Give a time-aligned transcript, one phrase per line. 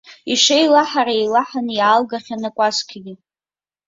[0.33, 3.13] Ишеилаҳара еилаҳаны иалгахьан акәасқьагьы.